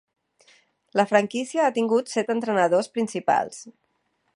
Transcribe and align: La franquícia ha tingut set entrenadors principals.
La 1.01 1.05
franquícia 1.11 1.67
ha 1.67 1.75
tingut 1.77 2.11
set 2.15 2.35
entrenadors 2.39 2.91
principals. 2.97 3.67